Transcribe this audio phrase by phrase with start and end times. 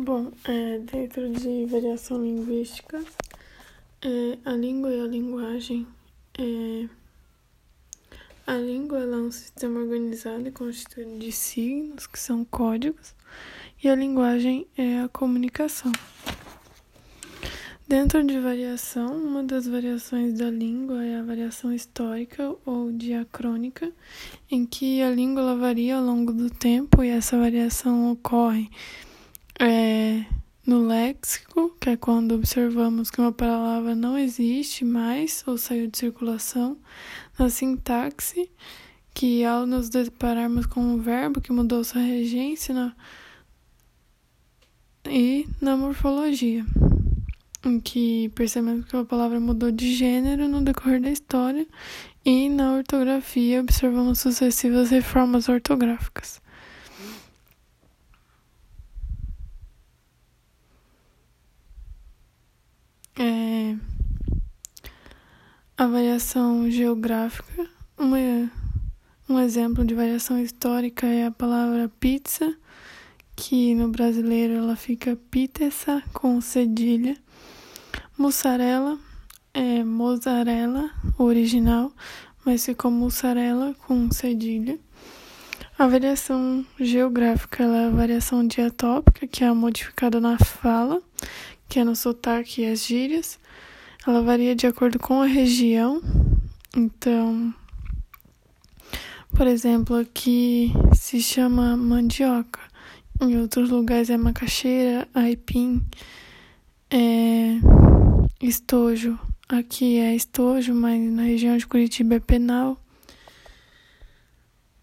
[0.00, 3.04] Bom, é, dentro de variação linguística,
[4.00, 5.88] é, a língua e a linguagem.
[6.38, 6.88] É,
[8.46, 13.12] a língua é um sistema organizado e constituído de signos, que são códigos,
[13.82, 15.90] e a linguagem é a comunicação.
[17.88, 23.90] Dentro de variação, uma das variações da língua é a variação histórica ou diacrônica,
[24.48, 28.70] em que a língua varia ao longo do tempo e essa variação ocorre
[30.68, 35.96] no léxico, que é quando observamos que uma palavra não existe mais ou saiu de
[35.96, 36.76] circulação,
[37.38, 38.50] na sintaxe,
[39.14, 42.94] que ao nos depararmos com um verbo que mudou sua regência, na...
[45.06, 46.66] e na morfologia,
[47.64, 51.66] em que percebemos que a palavra mudou de gênero no decorrer da história,
[52.22, 56.42] e na ortografia observamos sucessivas reformas ortográficas.
[63.20, 63.76] É,
[65.78, 68.18] a variação geográfica, uma,
[69.28, 72.52] um exemplo de variação histórica é a palavra pizza,
[73.36, 77.16] que no brasileiro ela fica pizza com cedilha.
[78.18, 78.98] Mussarela
[79.54, 81.92] é mozzarella, original,
[82.44, 84.76] mas ficou mussarela com cedilha.
[85.78, 91.00] A variação geográfica é a variação diatópica, que é modificada na fala,
[91.68, 93.38] que é no sotaque e as gírias.
[94.08, 96.00] Ela varia de acordo com a região.
[96.74, 97.52] Então,
[99.36, 102.58] por exemplo, aqui se chama mandioca.
[103.20, 105.84] Em outros lugares é macaxeira, aipim,
[106.90, 107.58] é
[108.40, 109.18] estojo.
[109.46, 112.82] Aqui é estojo, mas na região de Curitiba é penal.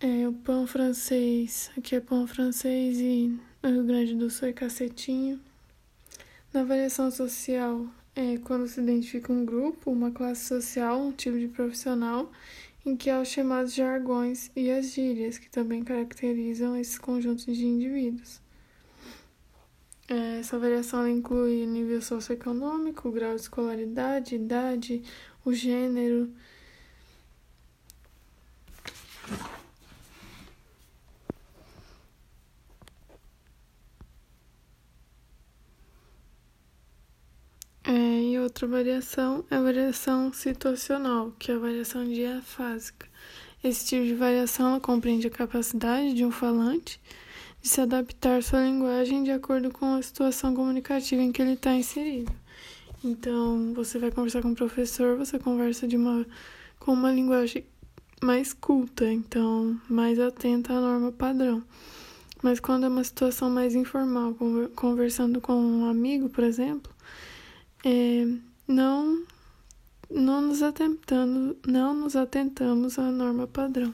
[0.00, 1.70] É o pão francês.
[1.78, 5.38] Aqui é pão francês e no Rio Grande do Sul é cacetinho.
[6.52, 11.48] Na variação social, é quando se identifica um grupo, uma classe social, um tipo de
[11.48, 12.30] profissional,
[12.84, 17.64] em que há os chamados jargões e as gírias, que também caracterizam esses conjuntos de
[17.64, 18.40] indivíduos.
[20.08, 25.02] É, essa variação inclui nível socioeconômico, grau de escolaridade, idade,
[25.44, 26.30] o gênero,
[38.42, 43.06] outra variação é a variação situacional, que é a variação diafásica.
[43.62, 47.00] Esse tipo de variação compreende a capacidade de um falante
[47.60, 51.52] de se adaptar à sua linguagem de acordo com a situação comunicativa em que ele
[51.52, 52.32] está inserido.
[53.04, 56.26] Então, você vai conversar com o professor, você conversa de uma
[56.78, 57.64] com uma linguagem
[58.20, 61.62] mais culta, então mais atenta à norma padrão.
[62.42, 64.36] Mas quando é uma situação mais informal,
[64.74, 66.92] conversando com um amigo, por exemplo,
[67.84, 68.26] é,
[68.66, 69.22] não,
[70.10, 73.92] não nos atentando, não nos atentamos à norma padrão.